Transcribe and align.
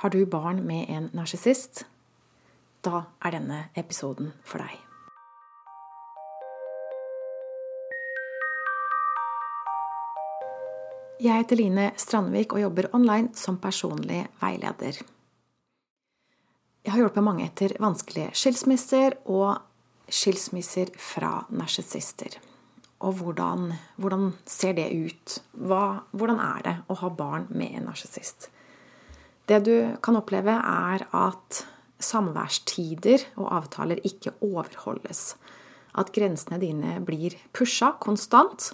Har 0.00 0.10
du 0.10 0.26
barn 0.26 0.66
med 0.66 0.86
en 0.88 1.10
narsissist? 1.12 1.82
Da 2.80 3.02
er 3.20 3.34
denne 3.34 3.56
episoden 3.76 4.30
for 4.48 4.62
deg. 4.64 4.78
Jeg 11.20 11.42
heter 11.42 11.60
Line 11.60 11.90
Strandvik 12.00 12.54
og 12.56 12.62
jobber 12.62 12.88
online 12.96 13.34
som 13.36 13.58
personlig 13.60 14.22
veileder. 14.40 15.02
Jeg 16.80 16.94
har 16.94 17.02
hjulpet 17.02 17.26
mange 17.26 17.44
etter 17.50 17.74
vanskelige 17.84 18.30
skilsmisser 18.40 19.18
og 19.28 19.58
skilsmisser 20.08 20.94
fra 20.96 21.42
narsissister. 21.52 22.38
Og 23.04 23.20
hvordan, 23.20 23.68
hvordan, 24.00 24.32
ser 24.48 24.80
det 24.80 24.88
ut? 24.96 25.36
Hva, 25.60 26.06
hvordan 26.16 26.40
er 26.46 26.64
det 26.70 26.74
å 26.88 26.98
ha 27.02 27.12
barn 27.20 27.50
med 27.52 27.76
en 27.76 27.86
narsissist? 27.92 28.48
Det 29.50 29.58
du 29.66 29.74
kan 30.04 30.18
oppleve, 30.20 30.54
er 30.54 31.06
at 31.10 31.64
samværstider 32.00 33.26
og 33.40 33.50
avtaler 33.58 33.98
ikke 34.06 34.36
overholdes. 34.46 35.34
At 35.98 36.12
grensene 36.14 36.60
dine 36.62 37.00
blir 37.02 37.34
pusha 37.56 37.90
konstant 37.98 38.70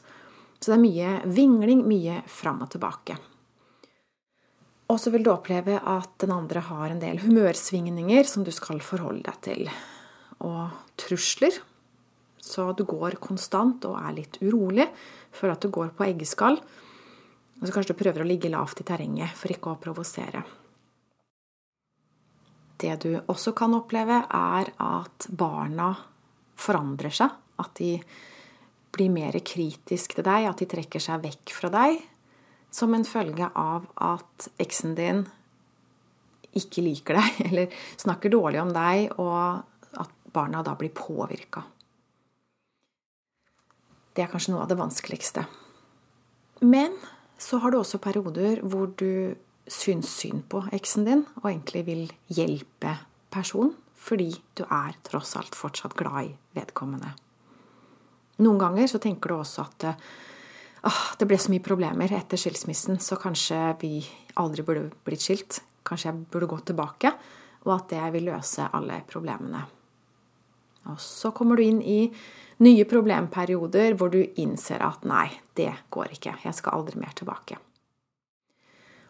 så 0.60 0.72
det 0.72 0.76
er 0.76 0.82
mye 0.82 1.10
vingling, 1.36 1.84
mye 1.86 2.20
fram 2.30 2.62
og 2.64 2.70
tilbake. 2.72 3.16
Og 4.90 5.00
så 5.02 5.10
vil 5.10 5.24
du 5.26 5.32
oppleve 5.32 5.76
at 5.78 6.12
den 6.22 6.32
andre 6.32 6.62
har 6.68 6.92
en 6.92 7.02
del 7.02 7.20
humørsvingninger 7.24 8.28
som 8.30 8.46
du 8.46 8.52
skal 8.54 8.80
forholde 8.84 9.26
deg 9.26 9.40
til. 9.44 9.70
Og 10.46 10.70
trusler. 11.00 11.58
Så 12.38 12.68
du 12.78 12.84
går 12.86 13.18
konstant 13.22 13.84
og 13.88 13.98
er 13.98 14.14
litt 14.20 14.38
urolig. 14.44 14.86
Føler 15.34 15.56
at 15.56 15.66
du 15.66 15.72
går 15.74 15.90
på 15.96 16.06
eggeskall. 16.06 16.60
Og 17.58 17.64
så 17.66 17.74
kanskje 17.74 17.96
du 17.96 18.00
prøver 18.00 18.22
å 18.22 18.28
ligge 18.28 18.52
lavt 18.52 18.80
i 18.80 18.86
terrenget 18.86 19.34
for 19.34 19.52
ikke 19.52 19.74
å 19.74 19.80
provosere. 19.82 20.44
Det 22.76 22.92
du 23.04 23.10
også 23.18 23.54
kan 23.56 23.74
oppleve, 23.76 24.22
er 24.28 24.72
at 24.82 25.28
barna 25.30 25.92
forandrer 26.60 27.14
seg. 27.14 27.32
At 27.60 27.72
de 27.78 27.94
blir 28.96 29.12
mer 29.12 29.36
kritisk 29.44 30.16
til 30.16 30.26
deg, 30.26 30.48
at 30.48 30.60
de 30.60 30.68
trekker 30.68 31.02
seg 31.02 31.24
vekk 31.24 31.54
fra 31.56 31.70
deg, 31.72 32.00
som 32.72 32.92
en 32.96 33.06
følge 33.08 33.48
av 33.56 33.86
at 34.02 34.48
eksen 34.60 34.96
din 34.96 35.24
ikke 36.56 36.84
liker 36.84 37.20
deg, 37.20 37.40
eller 37.48 37.80
snakker 38.00 38.32
dårlig 38.32 38.62
om 38.62 38.72
deg, 38.76 39.16
og 39.20 40.00
at 40.00 40.12
barna 40.32 40.62
da 40.64 40.76
blir 40.78 40.92
påvirka. 40.96 41.64
Det 44.16 44.24
er 44.24 44.32
kanskje 44.32 44.54
noe 44.54 44.64
av 44.64 44.70
det 44.70 44.80
vanskeligste. 44.80 45.44
Men 46.64 46.94
så 47.36 47.60
har 47.60 47.72
du 47.72 47.82
også 47.82 48.00
perioder 48.00 48.62
hvor 48.64 48.88
du 48.96 49.36
syns 49.66 50.10
synd 50.20 50.46
på 50.50 50.62
eksen 50.74 51.06
din, 51.06 51.24
og 51.42 51.50
egentlig 51.50 51.84
vil 51.86 52.04
hjelpe 52.32 52.96
personen, 53.32 53.74
fordi 53.96 54.30
du 54.54 54.62
er 54.68 54.94
tross 55.06 55.34
alt 55.38 55.56
fortsatt 55.58 55.96
glad 55.98 56.28
i 56.28 56.34
vedkommende. 56.58 57.14
Noen 58.44 58.60
ganger 58.60 58.90
så 58.90 59.00
tenker 59.02 59.32
du 59.32 59.38
også 59.38 59.64
at 59.64 59.86
åh, 60.86 61.02
det 61.18 61.26
ble 61.28 61.38
så 61.40 61.50
mye 61.52 61.64
problemer 61.64 62.12
etter 62.14 62.40
skilsmissen, 62.40 63.00
så 63.00 63.18
kanskje 63.20 63.58
vi 63.80 63.94
aldri 64.38 64.64
burde 64.66 64.90
blitt 65.06 65.24
skilt. 65.24 65.62
Kanskje 65.86 66.10
jeg 66.10 66.26
burde 66.32 66.50
gått 66.50 66.68
tilbake, 66.70 67.12
og 67.66 67.72
at 67.78 67.88
det 67.94 68.12
vil 68.14 68.28
løse 68.30 68.68
alle 68.76 69.00
problemene. 69.08 69.64
Og 70.90 71.00
så 71.02 71.32
kommer 71.34 71.58
du 71.58 71.64
inn 71.64 71.80
i 71.82 72.00
nye 72.62 72.86
problemperioder 72.88 73.96
hvor 73.98 74.12
du 74.12 74.20
innser 74.38 74.84
at 74.86 75.06
nei, 75.08 75.28
det 75.58 75.72
går 75.90 76.14
ikke. 76.14 76.36
Jeg 76.44 76.58
skal 76.58 76.78
aldri 76.78 77.00
mer 77.00 77.16
tilbake. 77.16 77.58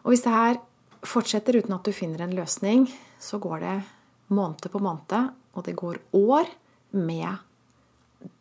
Og 0.07 0.13
hvis 0.13 0.21
det 0.23 0.31
her 0.31 0.57
fortsetter 1.03 1.57
uten 1.59 1.73
at 1.75 1.83
du 1.83 1.91
finner 1.91 2.21
en 2.23 2.35
løsning, 2.37 2.85
så 3.19 3.41
går 3.43 3.59
det 3.59 3.73
måned 4.31 4.69
på 4.71 4.79
måned, 4.79 5.33
og 5.51 5.65
det 5.67 5.75
går 5.75 5.99
år 6.15 6.47
med 6.95 7.43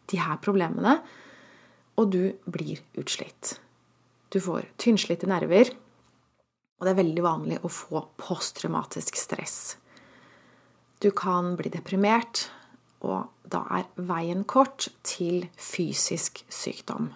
de 0.06 0.20
her 0.22 0.39
problemene, 0.39 1.00
og 1.99 2.12
du 2.15 2.37
blir 2.47 2.84
utslitt. 2.94 3.56
Du 4.31 4.38
får 4.38 4.71
tynnslitte 4.78 5.27
nerver, 5.27 5.75
og 6.78 6.87
det 6.87 6.94
er 6.94 7.00
veldig 7.03 7.27
vanlig 7.27 7.59
å 7.66 7.72
få 7.72 8.04
posttraumatisk 8.15 9.19
stress. 9.19 9.75
Du 11.03 11.10
kan 11.10 11.56
bli 11.59 11.75
deprimert, 11.75 12.47
og 13.03 13.27
da 13.43 13.66
er 13.75 13.91
veien 13.98 14.47
kort 14.47 14.87
til 15.03 15.48
fysisk 15.59 16.44
sykdom. 16.47 17.10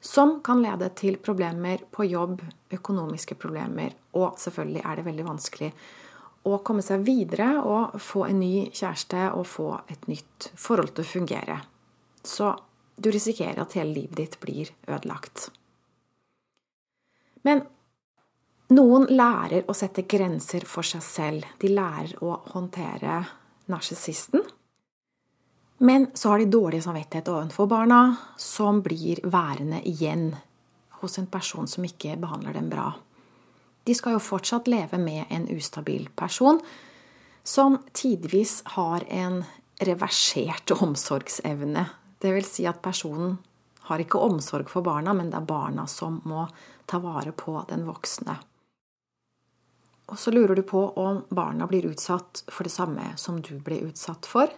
Som 0.00 0.38
kan 0.46 0.62
lede 0.62 0.88
til 0.94 1.18
problemer 1.18 1.82
på 1.90 2.06
jobb, 2.06 2.42
økonomiske 2.70 3.34
problemer, 3.34 3.96
og 4.14 4.38
selvfølgelig 4.38 4.84
er 4.84 4.96
det 4.96 5.06
veldig 5.08 5.26
vanskelig 5.26 5.72
å 6.48 6.58
komme 6.64 6.84
seg 6.86 7.02
videre 7.06 7.48
og 7.66 7.98
få 8.00 8.24
en 8.28 8.38
ny 8.40 8.68
kjæreste 8.70 9.24
og 9.34 9.46
få 9.50 9.68
et 9.90 10.06
nytt 10.10 10.50
forhold 10.56 10.94
til 10.94 11.04
å 11.04 11.12
fungere. 11.12 11.58
Så 12.22 12.52
du 12.98 13.10
risikerer 13.14 13.60
at 13.62 13.74
hele 13.78 13.94
livet 13.94 14.18
ditt 14.18 14.38
blir 14.42 14.70
ødelagt. 14.86 15.48
Men 17.46 17.62
noen 18.74 19.06
lærer 19.10 19.68
å 19.68 19.76
sette 19.76 20.06
grenser 20.10 20.66
for 20.68 20.86
seg 20.86 21.04
selv. 21.04 21.46
De 21.62 21.70
lærer 21.72 22.18
å 22.24 22.34
håndtere 22.52 23.22
narsissisten. 23.70 24.42
Men 25.78 26.08
så 26.14 26.32
har 26.32 26.42
de 26.42 26.50
dårlig 26.50 26.82
samvittighet 26.82 27.28
overfor 27.30 27.68
barna, 27.70 28.16
som 28.36 28.82
blir 28.82 29.20
værende 29.22 29.78
igjen 29.88 30.32
hos 30.98 31.18
en 31.18 31.28
person 31.30 31.68
som 31.70 31.84
ikke 31.86 32.16
behandler 32.18 32.58
dem 32.58 32.70
bra. 32.70 32.92
De 33.84 33.94
skal 33.94 34.16
jo 34.16 34.22
fortsatt 34.22 34.66
leve 34.68 34.98
med 34.98 35.30
en 35.30 35.46
ustabil 35.54 36.08
person 36.18 36.58
som 37.46 37.78
tidvis 37.92 38.60
har 38.74 39.06
en 39.08 39.44
reversert 39.80 40.74
omsorgsevne 40.74 41.86
det 42.18 42.32
vil 42.32 42.44
si 42.44 42.66
at 42.66 42.82
personen 42.82 43.36
har 43.88 44.02
ikke 44.02 44.20
omsorg 44.20 44.68
for 44.70 44.84
barna, 44.84 45.14
men 45.14 45.30
det 45.30 45.38
er 45.38 45.48
barna 45.48 45.86
som 45.88 46.20
må 46.28 46.46
ta 46.86 47.00
vare 47.02 47.32
på 47.32 47.54
den 47.70 47.86
voksne. 47.86 48.36
Og 50.08 50.18
så 50.18 50.32
lurer 50.32 50.56
du 50.56 50.64
på 50.66 50.82
om 50.98 51.22
barna 51.28 51.68
blir 51.68 51.86
utsatt 51.90 52.42
for 52.48 52.64
det 52.64 52.72
samme 52.72 53.12
som 53.20 53.42
du 53.44 53.58
ble 53.60 53.82
utsatt 53.90 54.26
for. 54.26 54.50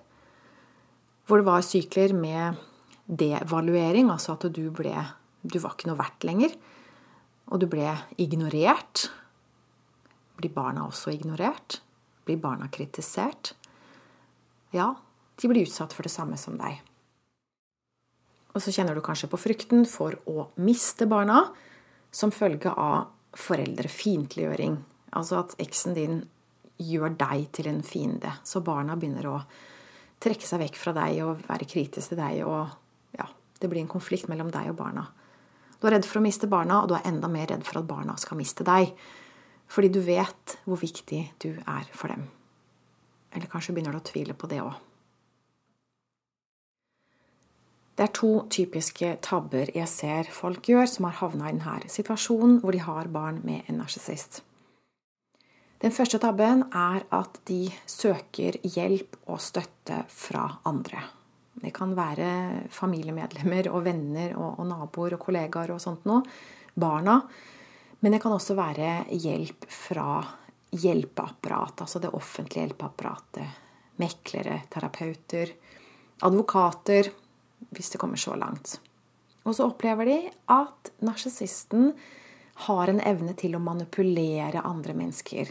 Hvor 1.31 1.39
det 1.39 1.47
var 1.47 1.63
sykler 1.63 2.11
med 2.11 2.59
devaluering, 3.07 4.09
altså 4.11 4.35
at 4.35 4.49
du 4.51 4.65
ble 4.75 4.97
Du 5.41 5.61
var 5.63 5.77
ikke 5.77 5.87
noe 5.87 6.01
verdt 6.01 6.25
lenger. 6.27 6.57
Og 7.55 7.63
du 7.63 7.69
ble 7.71 7.87
ignorert. 8.19 9.07
Blir 10.37 10.51
barna 10.51 10.89
også 10.89 11.15
ignorert? 11.15 11.79
Blir 12.27 12.41
barna 12.43 12.67
kritisert? 12.67 13.55
Ja, 14.75 14.97
de 15.39 15.49
blir 15.49 15.71
utsatt 15.71 15.95
for 15.95 16.03
det 16.03 16.13
samme 16.13 16.37
som 16.37 16.59
deg. 16.59 16.83
Og 18.51 18.59
så 18.59 18.75
kjenner 18.75 18.99
du 18.99 19.01
kanskje 19.01 19.31
på 19.31 19.39
frykten 19.39 19.87
for 19.87 20.19
å 20.27 20.51
miste 20.59 21.07
barna 21.07 21.45
som 22.11 22.35
følge 22.35 22.75
av 22.75 23.07
foreldrefiendtliggjøring. 23.39 24.81
Altså 25.15 25.45
at 25.45 25.55
eksen 25.63 25.95
din 25.95 26.25
gjør 26.83 27.15
deg 27.23 27.47
til 27.55 27.71
en 27.71 27.85
fiende. 27.87 28.35
Så 28.43 28.65
barna 28.67 28.99
begynner 28.99 29.31
å 29.31 29.39
trekke 30.21 30.47
seg 30.47 30.63
vekk 30.65 30.77
fra 30.81 30.95
deg 30.97 31.23
og 31.25 31.45
være 31.49 31.69
kritisk 31.69 32.13
til 32.13 32.21
deg. 32.21 32.43
Og 32.47 33.17
ja, 33.17 33.27
det 33.61 33.71
blir 33.71 33.83
en 33.83 33.91
konflikt 33.91 34.29
mellom 34.31 34.53
deg 34.55 34.73
og 34.73 34.79
barna. 34.81 35.07
Du 35.81 35.89
er 35.89 35.97
redd 35.97 36.09
for 36.09 36.21
å 36.21 36.25
miste 36.25 36.51
barna, 36.51 36.83
og 36.83 36.91
du 36.91 36.99
er 36.99 37.07
enda 37.09 37.31
mer 37.33 37.49
redd 37.49 37.65
for 37.65 37.81
at 37.81 37.89
barna 37.89 38.17
skal 38.21 38.39
miste 38.41 38.67
deg. 38.67 38.93
Fordi 39.71 39.89
du 39.95 40.03
vet 40.05 40.59
hvor 40.67 40.81
viktig 40.81 41.23
du 41.41 41.51
er 41.57 41.89
for 41.95 42.13
dem. 42.13 42.27
Eller 43.33 43.49
kanskje 43.49 43.73
begynner 43.77 43.95
du 43.97 44.01
å 44.03 44.09
tvile 44.11 44.37
på 44.37 44.51
det 44.51 44.61
òg. 44.65 44.75
Det 48.01 48.07
er 48.07 48.13
to 48.17 48.31
typiske 48.49 49.09
tabber 49.21 49.69
jeg 49.77 49.89
ser 49.93 50.29
folk 50.33 50.71
gjør 50.73 50.87
som 50.89 51.05
har 51.05 51.19
havna 51.19 51.51
i 51.51 51.57
denne 51.59 51.91
situasjonen 51.93 52.63
hvor 52.63 52.73
de 52.73 52.81
har 52.81 53.11
barn 53.13 53.43
med 53.45 53.69
en 53.69 53.77
narsissist. 53.83 54.41
Den 55.81 55.95
første 55.97 56.19
tabben 56.21 56.67
er 56.77 57.07
at 57.17 57.39
de 57.49 57.63
søker 57.89 58.59
hjelp 58.61 59.17
og 59.33 59.41
støtte 59.41 60.03
fra 60.13 60.45
andre. 60.69 61.01
Det 61.61 61.73
kan 61.77 61.95
være 61.97 62.67
familiemedlemmer 62.73 63.71
og 63.73 63.87
venner 63.87 64.35
og, 64.37 64.59
og 64.61 64.69
naboer 64.69 65.17
og 65.17 65.23
kollegaer 65.25 65.73
og 65.73 65.81
sånt 65.81 66.05
noe. 66.09 66.21
Barna. 66.77 67.17
Men 68.01 68.15
det 68.15 68.21
kan 68.23 68.33
også 68.33 68.55
være 68.57 68.93
hjelp 69.13 69.65
fra 69.73 70.21
hjelpeapparatet, 70.71 71.83
altså 71.85 72.01
det 72.01 72.13
offentlige 72.17 72.67
hjelpeapparatet. 72.67 73.57
Meklere, 74.01 74.61
terapeuter, 74.73 75.53
advokater, 76.25 77.11
hvis 77.73 77.91
det 77.93 78.01
kommer 78.01 78.21
så 78.21 78.37
langt. 78.37 78.79
Og 79.45 79.57
så 79.57 79.67
opplever 79.69 80.09
de 80.09 80.19
at 80.53 80.93
narsissisten 81.05 81.91
har 82.69 82.93
en 82.93 83.01
evne 83.01 83.33
til 83.41 83.57
å 83.57 83.65
manipulere 83.65 84.61
andre 84.65 84.97
mennesker. 84.97 85.49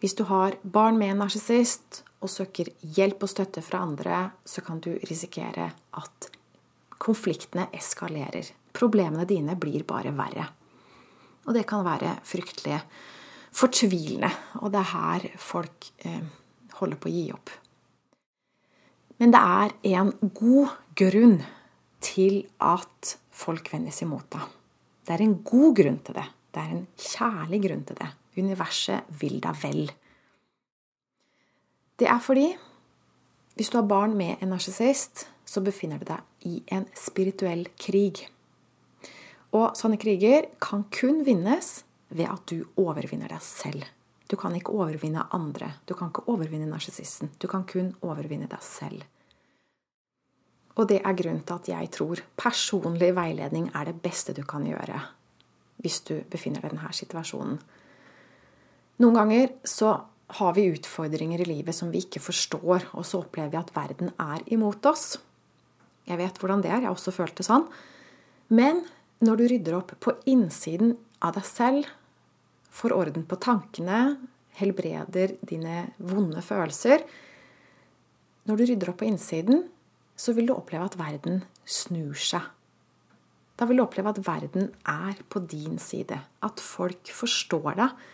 Hvis 0.00 0.14
du 0.16 0.26
har 0.28 0.58
barn 0.62 0.98
med 1.00 1.14
en 1.14 1.22
narsissist 1.24 2.02
og 2.20 2.30
søker 2.30 2.68
hjelp 2.96 3.24
og 3.24 3.32
støtte 3.32 3.62
fra 3.64 3.80
andre, 3.86 4.30
så 4.44 4.60
kan 4.64 4.80
du 4.84 4.90
risikere 5.08 5.70
at 5.96 6.28
konfliktene 7.00 7.68
eskalerer. 7.76 8.50
Problemene 8.76 9.24
dine 9.28 9.56
blir 9.56 9.86
bare 9.88 10.12
verre. 10.16 10.48
Og 11.46 11.54
det 11.54 11.66
kan 11.68 11.84
være 11.86 12.18
fryktelig. 12.24 12.80
fortvilende. 13.56 14.28
Og 14.60 14.72
det 14.72 14.80
er 14.82 14.92
her 14.92 15.22
folk 15.38 15.86
eh, 16.04 16.20
holder 16.76 16.98
på 17.00 17.08
å 17.08 17.12
gi 17.12 17.30
opp. 17.32 17.50
Men 19.16 19.32
det 19.32 19.40
er 19.40 19.72
en 19.96 20.12
god 20.36 20.74
grunn 20.94 21.38
til 22.04 22.42
at 22.60 23.16
folk 23.32 23.72
vendes 23.72 24.02
imot 24.04 24.28
deg. 24.28 24.44
Det 25.06 25.14
er 25.14 25.24
en 25.24 25.38
god 25.42 25.76
grunn 25.78 25.98
til 26.04 26.18
det. 26.18 26.26
Det 26.52 26.60
er 26.60 26.74
en 26.74 26.86
kjærlig 27.00 27.62
grunn 27.64 27.84
til 27.88 27.96
det. 27.96 28.10
Universet 28.36 29.08
vil 29.20 29.40
deg 29.42 29.58
vel. 29.62 29.90
Det 31.96 32.08
er 32.12 32.20
fordi 32.20 32.50
hvis 33.56 33.70
du 33.72 33.78
har 33.78 33.88
barn 33.88 34.16
med 34.16 34.42
en 34.44 34.52
narsissist, 34.52 35.26
så 35.48 35.62
befinner 35.64 35.98
du 35.98 36.04
deg 36.10 36.48
i 36.48 36.58
en 36.76 36.84
spirituell 36.92 37.64
krig. 37.80 38.26
Og 39.56 39.72
sånne 39.78 39.96
kriger 39.96 40.50
kan 40.60 40.84
kun 40.92 41.22
vinnes 41.24 41.78
ved 42.12 42.28
at 42.28 42.44
du 42.50 42.66
overvinner 42.76 43.32
deg 43.32 43.40
selv. 43.42 43.86
Du 44.28 44.36
kan 44.36 44.54
ikke 44.58 44.74
overvinne 44.74 45.24
andre. 45.32 45.70
Du 45.86 45.94
kan 45.94 46.10
ikke 46.10 46.26
overvinne 46.28 46.66
narsissisten. 46.68 47.30
Du 47.38 47.46
kan 47.48 47.64
kun 47.64 47.94
overvinne 48.04 48.48
deg 48.50 48.62
selv. 48.62 49.06
Og 50.76 50.88
det 50.90 51.00
er 51.00 51.16
grunnen 51.16 51.44
til 51.46 51.56
at 51.56 51.68
jeg 51.70 51.90
tror 51.94 52.20
personlig 52.36 53.14
veiledning 53.16 53.70
er 53.72 53.88
det 53.88 54.00
beste 54.02 54.34
du 54.36 54.44
kan 54.44 54.66
gjøre 54.66 55.00
hvis 55.84 56.00
du 56.08 56.14
befinner 56.32 56.62
deg 56.64 56.72
i 56.72 56.76
denne 56.76 56.92
situasjonen. 56.96 57.58
Noen 59.02 59.18
ganger 59.18 59.52
så 59.66 59.92
har 60.40 60.54
vi 60.56 60.70
utfordringer 60.72 61.42
i 61.42 61.48
livet 61.48 61.76
som 61.76 61.92
vi 61.92 62.02
ikke 62.02 62.22
forstår, 62.22 62.88
og 62.96 63.04
så 63.06 63.20
opplever 63.22 63.52
vi 63.52 63.60
at 63.60 63.74
verden 63.76 64.12
er 64.18 64.42
imot 64.52 64.86
oss. 64.88 65.18
Jeg 66.06 66.18
vet 66.20 66.38
hvordan 66.40 66.62
det 66.62 66.70
er, 66.70 66.80
jeg 66.80 66.88
har 66.88 66.96
også 66.96 67.14
følt 67.14 67.36
det 67.38 67.46
sånn. 67.46 67.66
Men 68.54 68.84
når 69.24 69.38
du 69.38 69.44
rydder 69.52 69.78
opp 69.78 69.94
på 70.02 70.14
innsiden 70.30 70.96
av 71.24 71.36
deg 71.36 71.46
selv, 71.48 71.92
får 72.70 72.94
orden 72.96 73.24
på 73.28 73.38
tankene, 73.40 74.16
helbreder 74.56 75.36
dine 75.44 75.90
vonde 76.00 76.40
følelser 76.44 77.02
Når 78.48 78.56
du 78.56 78.62
rydder 78.70 78.90
opp 78.92 79.00
på 79.02 79.08
innsiden, 79.08 79.64
så 80.16 80.32
vil 80.32 80.46
du 80.48 80.54
oppleve 80.54 80.86
at 80.86 80.96
verden 80.96 81.40
snur 81.66 82.14
seg. 82.14 82.44
Da 83.58 83.66
vil 83.66 83.80
du 83.80 83.84
oppleve 83.84 84.12
at 84.12 84.20
verden 84.22 84.70
er 84.86 85.18
på 85.28 85.42
din 85.50 85.80
side. 85.82 86.20
At 86.44 86.62
folk 86.62 87.10
forstår 87.10 87.74
deg. 87.80 88.06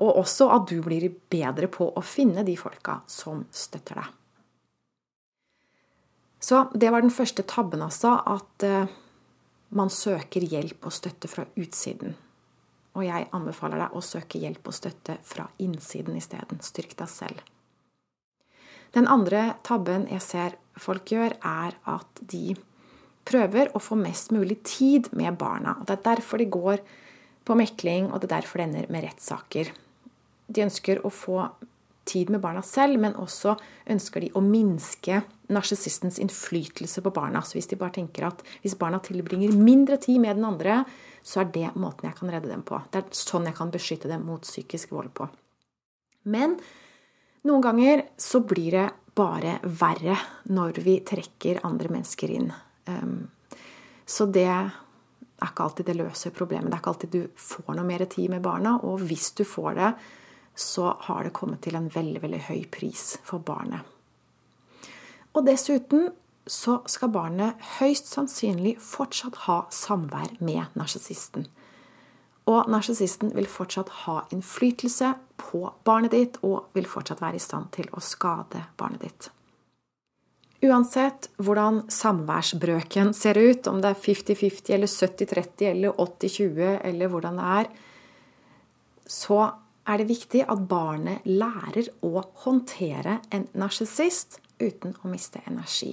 Og 0.00 0.22
også 0.22 0.48
at 0.54 0.68
du 0.70 0.78
blir 0.84 1.08
bedre 1.30 1.68
på 1.72 1.90
å 1.92 2.02
finne 2.04 2.44
de 2.46 2.54
folka 2.56 3.00
som 3.10 3.44
støtter 3.52 4.00
deg. 4.00 4.14
Så 6.46 6.62
det 6.74 6.92
var 6.92 7.02
den 7.02 7.12
første 7.12 7.42
tabben, 7.48 7.82
altså. 7.82 8.14
At 8.22 8.64
eh, 8.64 8.86
man 9.76 9.90
søker 9.90 10.44
hjelp 10.46 10.86
og 10.86 10.94
støtte 10.94 11.28
fra 11.28 11.46
utsiden. 11.58 12.14
Og 12.96 13.04
jeg 13.04 13.28
anbefaler 13.36 13.82
deg 13.82 13.96
å 13.96 14.04
søke 14.04 14.40
hjelp 14.40 14.70
og 14.70 14.76
støtte 14.76 15.18
fra 15.26 15.48
innsiden 15.60 16.16
isteden. 16.16 16.62
Styrk 16.64 16.94
deg 17.00 17.10
selv. 17.12 17.42
Den 18.96 19.08
andre 19.10 19.56
tabben 19.66 20.06
jeg 20.08 20.22
ser 20.24 20.56
folk 20.80 21.10
gjør, 21.12 21.34
er 21.44 21.76
at 21.90 22.22
de 22.22 22.54
prøver 23.26 23.72
å 23.74 23.82
få 23.82 23.98
mest 23.98 24.32
mulig 24.32 24.60
tid 24.64 25.10
med 25.18 25.36
barna. 25.40 25.76
Og 25.80 25.88
Det 25.88 25.98
er 25.98 26.06
derfor 26.14 26.40
de 26.40 26.46
går 26.46 26.80
på 27.46 27.56
mekling, 27.58 28.10
og 28.10 28.20
det 28.20 28.28
er 28.30 28.36
derfor 28.40 28.60
det 28.60 28.68
ender 28.68 28.92
med 28.92 29.06
rettssaker. 29.06 29.70
De 30.46 30.64
ønsker 30.66 31.02
å 31.06 31.12
få 31.14 31.40
tid 32.06 32.30
med 32.30 32.42
barna 32.42 32.62
selv, 32.62 33.00
men 33.02 33.16
også 33.18 33.56
ønsker 33.90 34.22
de 34.22 34.30
å 34.38 34.42
minske 34.44 35.22
narsissistens 35.50 36.20
innflytelse 36.22 37.02
på 37.02 37.12
barna. 37.14 37.42
Så 37.42 37.58
hvis 37.58 37.70
de 37.70 37.78
bare 37.78 37.96
tenker 37.98 38.28
at 38.28 38.42
hvis 38.62 38.76
barna 38.78 39.00
tilbringer 39.02 39.54
mindre 39.58 39.98
tid 40.02 40.22
med 40.22 40.38
den 40.38 40.46
andre, 40.48 40.80
så 41.26 41.42
er 41.42 41.50
det 41.54 41.72
måten 41.74 42.08
jeg 42.08 42.18
kan 42.20 42.30
redde 42.30 42.50
dem 42.52 42.62
på. 42.66 42.78
Det 42.90 43.02
er 43.02 43.18
sånn 43.18 43.48
jeg 43.50 43.58
kan 43.58 43.72
beskytte 43.74 44.10
dem 44.10 44.26
mot 44.28 44.46
psykisk 44.46 44.94
vold 44.94 45.10
på. 45.18 45.26
Men 46.30 46.56
noen 47.46 47.62
ganger 47.62 48.06
så 48.18 48.42
blir 48.46 48.74
det 48.74 48.86
bare 49.16 49.58
verre 49.64 50.16
når 50.52 50.80
vi 50.84 50.98
trekker 51.06 51.62
andre 51.66 51.90
mennesker 51.90 52.32
inn. 52.36 52.50
Ehm, 52.90 53.26
så 54.06 54.26
det 54.30 54.50
er 55.42 55.50
ikke 55.50 55.66
alltid 55.66 55.88
det 55.90 55.96
løser 55.98 56.32
problemet. 56.34 56.70
Det 56.70 56.76
er 56.76 56.82
ikke 56.82 56.92
alltid 56.94 57.12
du 57.12 57.40
får 57.40 57.74
noe 57.76 57.86
mer 57.88 58.04
tid 58.08 58.30
med 58.32 58.44
barna. 58.44 58.76
Og 58.88 59.04
hvis 59.08 59.30
du 59.36 59.44
får 59.44 59.74
det, 59.76 59.90
så 60.56 60.94
har 61.08 61.24
det 61.24 61.34
kommet 61.36 61.60
til 61.66 61.76
en 61.76 61.90
veldig, 61.92 62.22
veldig 62.22 62.40
høy 62.48 62.62
pris 62.72 63.18
for 63.24 63.44
barnet. 63.44 63.84
Og 65.36 65.44
dessuten 65.44 66.08
så 66.48 66.78
skal 66.88 67.12
barnet 67.12 67.60
høyst 67.80 68.08
sannsynlig 68.08 68.76
fortsatt 68.80 69.42
ha 69.44 69.64
samvær 69.74 70.38
med 70.40 70.72
narsissisten. 70.78 71.48
Og 72.46 72.70
narsissisten 72.70 73.32
vil 73.34 73.48
fortsatt 73.50 73.90
ha 74.06 74.20
innflytelse 74.32 75.12
på 75.42 75.64
barnet 75.84 76.14
ditt 76.14 76.38
og 76.46 76.70
vil 76.78 76.86
fortsatt 76.88 77.20
være 77.20 77.40
i 77.40 77.42
stand 77.42 77.72
til 77.74 77.90
å 77.92 78.00
skade 78.00 78.62
barnet 78.78 79.02
ditt. 79.02 79.28
Uansett 80.64 81.28
hvordan 81.36 81.82
samværsbrøken 81.92 83.12
ser 83.14 83.36
ut, 83.36 83.66
om 83.68 83.82
det 83.82 83.92
er 83.92 84.00
50-50 84.00 84.72
eller 84.72 84.88
70-30 84.88 85.66
eller 85.68 86.00
80-20 86.00 86.70
eller 86.88 87.12
hvordan 87.12 87.40
det 87.40 87.48
er, 87.58 87.68
så 89.06 89.40
er 89.86 90.00
det 90.00 90.08
viktig 90.08 90.42
at 90.48 90.64
barnet 90.68 91.28
lærer 91.28 91.90
å 92.06 92.24
håndtere 92.46 93.20
en 93.30 93.46
narsissist 93.60 94.40
uten 94.58 94.96
å 95.04 95.10
miste 95.12 95.44
energi. 95.46 95.92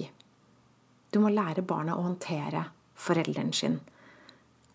Du 1.12 1.20
må 1.22 1.30
lære 1.30 1.62
barnet 1.62 1.94
å 1.94 2.06
håndtere 2.08 2.64
forelderen 2.98 3.52
sin. 3.54 3.78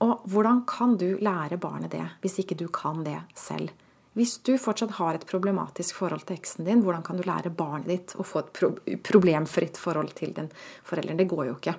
Og 0.05 0.21
hvordan 0.31 0.63
kan 0.69 0.95
du 1.01 1.17
lære 1.19 1.57
barnet 1.59 1.91
det 1.91 2.05
hvis 2.21 2.39
ikke 2.43 2.55
du 2.61 2.69
kan 2.71 3.01
det 3.03 3.17
selv? 3.35 3.73
Hvis 4.17 4.39
du 4.43 4.55
fortsatt 4.57 4.97
har 4.97 5.15
et 5.15 5.27
problematisk 5.29 5.99
forhold 5.99 6.25
til 6.27 6.39
eksen 6.39 6.65
din, 6.65 6.81
hvordan 6.83 7.03
kan 7.05 7.19
du 7.19 7.23
lære 7.27 7.53
barnet 7.53 7.87
ditt 7.91 8.15
å 8.17 8.25
få 8.25 8.41
et 8.41 9.03
problemfritt 9.05 9.77
forhold 9.77 10.15
til 10.17 10.33
den 10.35 10.49
forelderen? 10.87 11.19
Det 11.19 11.29
går 11.29 11.45
jo 11.51 11.57
ikke. 11.59 11.75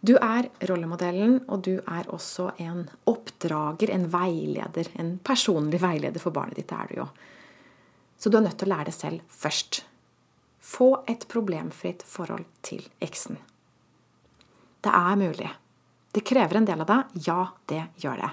Du 0.00 0.14
er 0.16 0.48
rollemodellen, 0.68 1.42
og 1.52 1.62
du 1.66 1.74
er 1.78 2.08
også 2.08 2.50
en 2.64 2.86
oppdrager, 3.10 3.92
en 3.92 4.08
veileder. 4.10 4.88
En 4.98 5.18
personlig 5.22 5.82
veileder 5.82 6.22
for 6.22 6.34
barnet 6.34 6.56
ditt, 6.56 6.72
det 6.72 6.78
er 6.78 6.90
du 6.90 7.00
jo. 7.02 7.06
Så 8.20 8.32
du 8.32 8.38
er 8.40 8.46
nødt 8.48 8.58
til 8.60 8.70
å 8.70 8.74
lære 8.74 8.88
det 8.88 8.96
selv 8.96 9.36
først. 9.42 9.82
Få 10.60 10.90
et 11.08 11.28
problemfritt 11.28 12.02
forhold 12.04 12.48
til 12.64 12.82
eksen. 13.04 13.38
Det 14.80 14.92
er 14.92 15.20
mulig. 15.20 15.50
Det 16.10 16.24
krever 16.26 16.58
en 16.58 16.68
del 16.68 16.82
av 16.82 16.88
deg. 16.88 17.20
Ja, 17.28 17.40
det 17.68 17.84
gjør 18.00 18.24
det. 18.24 18.30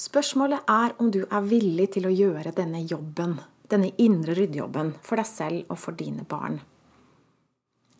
Spørsmålet 0.00 0.64
er 0.70 0.94
om 1.02 1.10
du 1.12 1.26
er 1.26 1.44
villig 1.44 1.90
til 1.96 2.06
å 2.08 2.14
gjøre 2.14 2.54
denne 2.56 2.80
jobben, 2.88 3.34
denne 3.68 3.90
indre 4.00 4.32
ryddejobben, 4.38 4.94
for 5.04 5.20
deg 5.20 5.28
selv 5.28 5.74
og 5.74 5.80
for 5.82 5.98
dine 5.98 6.24
barn. 6.28 6.56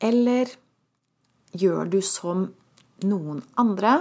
Eller 0.01 0.49
gjør 1.53 1.91
du 1.93 1.99
som 2.01 2.47
noen 3.05 3.43
andre, 3.61 3.99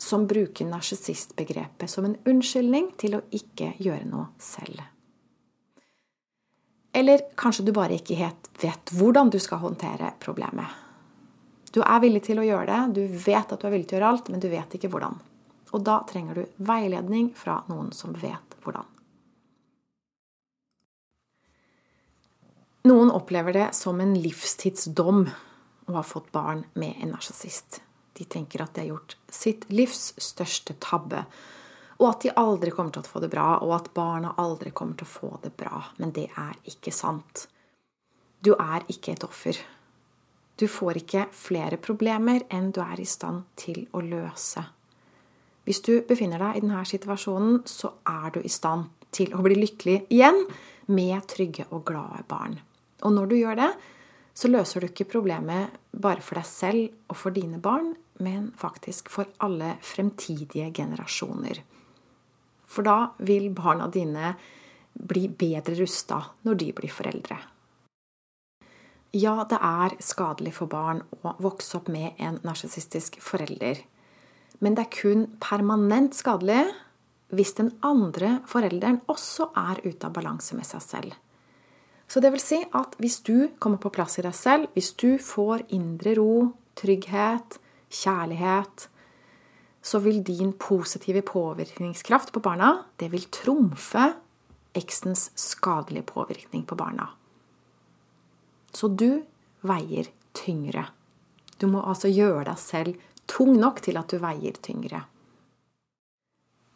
som 0.00 0.26
bruker 0.26 0.66
narsissistbegrepet 0.66 1.92
som 1.92 2.08
en 2.08 2.18
unnskyldning 2.26 2.90
til 2.98 3.18
å 3.20 3.22
ikke 3.36 3.76
gjøre 3.78 4.10
noe 4.10 4.32
selv? 4.42 4.82
Eller 6.90 7.28
kanskje 7.38 7.68
du 7.68 7.74
bare 7.76 8.00
ikke 8.00 8.18
helt 8.18 8.50
vet 8.58 8.90
hvordan 8.96 9.30
du 9.30 9.38
skal 9.38 9.62
håndtere 9.62 10.16
problemet. 10.18 10.66
Du 11.70 11.78
er 11.84 12.02
villig 12.02 12.24
til 12.26 12.42
å 12.42 12.48
gjøre 12.48 12.66
det, 12.72 12.84
du 12.98 13.18
vet 13.22 13.52
at 13.52 13.60
du 13.60 13.68
er 13.68 13.76
villig 13.76 13.86
til 13.86 14.00
å 14.00 14.00
gjøre 14.00 14.14
alt, 14.16 14.32
men 14.34 14.42
du 14.42 14.50
vet 14.50 14.74
ikke 14.74 14.90
hvordan. 14.90 15.20
Og 15.70 15.84
da 15.86 16.00
trenger 16.08 16.40
du 16.40 16.64
veiledning 16.66 17.30
fra 17.36 17.60
noen 17.68 17.92
som 17.94 18.14
vet 18.18 18.56
hvordan. 18.64 18.86
Noen 22.88 23.10
opplever 23.12 23.52
det 23.52 23.68
som 23.76 24.00
en 24.00 24.14
livstidsdom 24.16 25.26
å 25.86 25.92
ha 25.98 26.02
fått 26.06 26.30
barn 26.32 26.64
med 26.80 26.96
en 27.02 27.12
narsissist. 27.12 27.82
De 28.16 28.24
tenker 28.24 28.62
at 28.64 28.74
de 28.74 28.86
har 28.86 28.94
gjort 28.94 29.16
sitt 29.28 29.66
livs 29.68 30.14
største 30.16 30.74
tabbe, 30.80 31.26
og 32.00 32.06
at 32.08 32.24
de 32.24 32.32
aldri 32.40 32.72
kommer 32.72 32.94
til 32.94 33.04
å 33.04 33.10
få 33.10 33.20
det 33.20 33.28
bra, 33.32 33.58
og 33.60 33.74
at 33.76 33.92
barna 33.94 34.32
aldri 34.40 34.72
kommer 34.72 34.96
til 34.96 35.08
å 35.08 35.12
få 35.12 35.30
det 35.42 35.52
bra. 35.60 35.82
Men 36.00 36.14
det 36.16 36.30
er 36.32 36.56
ikke 36.72 36.92
sant. 36.94 37.46
Du 38.40 38.54
er 38.56 38.86
ikke 38.88 39.12
et 39.12 39.26
offer. 39.28 39.60
Du 40.56 40.64
får 40.68 41.02
ikke 41.02 41.26
flere 41.36 41.76
problemer 41.76 42.46
enn 42.48 42.72
du 42.72 42.80
er 42.80 43.00
i 43.00 43.08
stand 43.08 43.44
til 43.60 43.84
å 43.92 44.00
løse. 44.04 44.64
Hvis 45.70 45.84
du 45.86 46.00
befinner 46.02 46.40
deg 46.42 46.56
i 46.58 46.60
denne 46.64 46.80
situasjonen, 46.82 47.60
så 47.62 47.92
er 48.02 48.32
du 48.34 48.40
i 48.42 48.50
stand 48.50 48.88
til 49.14 49.30
å 49.38 49.42
bli 49.44 49.54
lykkelig 49.54 50.00
igjen 50.10 50.40
med 50.90 51.28
trygge 51.30 51.68
og 51.70 51.84
glade 51.86 52.24
barn. 52.26 52.56
Og 53.06 53.14
når 53.14 53.28
du 53.30 53.34
gjør 53.38 53.60
det, 53.60 53.68
så 54.34 54.50
løser 54.50 54.82
du 54.82 54.88
ikke 54.88 55.06
problemet 55.12 55.76
bare 55.94 56.24
for 56.26 56.40
deg 56.40 56.48
selv 56.50 57.12
og 57.12 57.20
for 57.20 57.36
dine 57.38 57.60
barn, 57.62 57.92
men 58.18 58.48
faktisk 58.58 59.12
for 59.14 59.30
alle 59.46 59.76
fremtidige 59.86 60.72
generasjoner. 60.74 61.62
For 62.66 62.90
da 62.90 63.12
vil 63.22 63.46
barna 63.54 63.86
dine 63.94 64.34
bli 64.90 65.28
bedre 65.30 65.78
rusta 65.78 66.18
når 66.50 66.60
de 66.64 66.72
blir 66.80 66.96
foreldre. 66.96 67.38
Ja, 69.14 69.38
det 69.46 69.62
er 69.62 69.94
skadelig 70.02 70.56
for 70.58 70.74
barn 70.74 71.04
å 71.22 71.36
vokse 71.38 71.78
opp 71.78 71.94
med 71.94 72.18
en 72.18 72.42
narsissistisk 72.42 73.22
forelder. 73.22 73.84
Men 74.60 74.76
det 74.76 74.86
er 74.86 74.94
kun 74.94 75.26
permanent 75.40 76.16
skadelig 76.16 76.62
hvis 77.34 77.54
den 77.60 77.70
andre 77.86 78.40
forelderen 78.50 79.00
også 79.10 79.50
er 79.56 79.80
ute 79.84 80.08
av 80.08 80.14
balanse 80.16 80.56
med 80.58 80.66
seg 80.66 80.82
selv. 80.84 81.12
Så 82.10 82.18
det 82.22 82.32
vil 82.34 82.42
si 82.42 82.58
at 82.74 82.96
hvis 82.98 83.20
du 83.26 83.52
kommer 83.62 83.78
på 83.78 83.92
plass 83.94 84.18
i 84.18 84.24
deg 84.26 84.34
selv, 84.34 84.70
hvis 84.74 84.92
du 84.98 85.14
får 85.22 85.68
indre 85.76 86.16
ro, 86.18 86.50
trygghet, 86.78 87.60
kjærlighet, 87.90 88.88
så 89.82 90.00
vil 90.02 90.18
din 90.26 90.52
positive 90.58 91.22
påvirkningskraft 91.24 92.34
på 92.34 92.42
barna 92.44 92.72
det 93.00 93.08
vil 93.14 93.30
trumfe 93.32 94.10
eksens 94.76 95.30
skadelige 95.38 96.06
påvirkning 96.10 96.66
på 96.66 96.76
barna. 96.78 97.08
Så 98.74 98.90
du 98.90 99.22
veier 99.66 100.10
tyngre. 100.36 100.86
Du 101.58 101.66
må 101.70 101.82
altså 101.82 102.10
gjøre 102.10 102.44
deg 102.50 102.60
selv 102.60 103.08
tung 103.30 103.54
nok 103.58 103.82
til 103.86 103.98
at 104.00 104.10
du 104.10 104.18
veier 104.22 104.58
tyngre. 104.62 105.04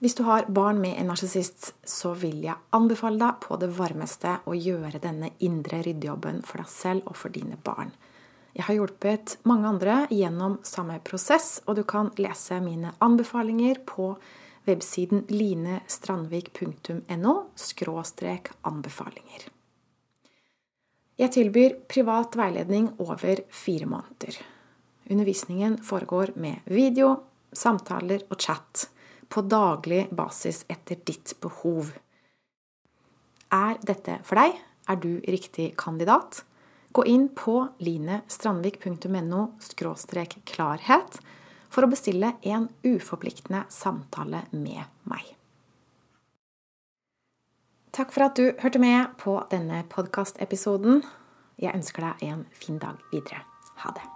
Hvis 0.05 0.19
du 0.19 0.27
har 0.27 0.51
barn 0.53 0.83
med 0.83 0.99
en 1.01 1.07
narsissist, 1.09 1.71
så 1.81 2.11
vil 2.21 2.43
jeg 2.45 2.61
anbefale 2.77 3.17
deg 3.23 3.39
på 3.41 3.57
det 3.57 3.71
varmeste 3.73 4.35
å 4.45 4.53
gjøre 4.53 5.01
denne 5.01 5.31
indre 5.47 5.79
ryddejobben 5.87 6.43
for 6.45 6.61
deg 6.61 6.69
selv 6.69 7.09
og 7.09 7.17
for 7.17 7.33
dine 7.33 7.57
barn. 7.57 7.89
Jeg 8.55 8.69
har 8.69 8.77
hjulpet 8.77 9.41
mange 9.49 9.67
andre 9.67 10.07
gjennom 10.13 10.61
samme 10.63 11.01
prosess, 11.03 11.65
og 11.67 11.75
du 11.79 11.85
kan 11.89 12.11
lese 12.21 12.61
mine 12.63 12.93
anbefalinger 13.03 13.81
på 13.89 14.17
websiden 14.69 15.25
linestrandvik.no 15.33 17.35
anbefalinger. 18.71 19.41
Jeg 21.19 21.31
tilbyr 21.31 21.71
privat 21.89 22.37
veiledning 22.37 22.95
over 22.99 23.37
fire 23.51 23.87
måneder. 23.87 24.54
Undervisningen 25.11 25.79
foregår 25.85 26.33
med 26.35 26.65
video, 26.65 27.17
samtaler 27.53 28.25
og 28.31 28.41
chat 28.41 28.89
på 29.29 29.43
daglig 29.45 30.07
basis 30.15 30.65
etter 30.71 31.01
ditt 31.05 31.35
behov. 31.45 31.93
Er 33.53 33.79
dette 33.85 34.19
for 34.25 34.41
deg? 34.41 34.57
Er 34.89 35.01
du 35.01 35.21
riktig 35.29 35.75
kandidat? 35.81 36.43
Gå 36.95 37.05
inn 37.11 37.29
på 37.35 37.57
linestrandvik.no 37.83 39.47
klarhet 40.47 41.21
for 41.75 41.85
å 41.85 41.91
bestille 41.91 42.35
en 42.47 42.69
uforpliktende 42.87 43.65
samtale 43.69 44.45
med 44.53 44.85
meg. 45.11 45.35
Takk 47.95 48.15
for 48.15 48.27
at 48.27 48.39
du 48.39 48.55
hørte 48.63 48.83
med 48.83 49.15
på 49.23 49.37
denne 49.51 49.85
podkastepisoden. 49.91 51.05
Jeg 51.63 51.75
ønsker 51.79 52.11
deg 52.11 52.27
en 52.31 52.45
fin 52.55 52.83
dag 52.83 52.99
videre. 53.15 53.43
Ha 53.83 53.95
det. 53.95 54.14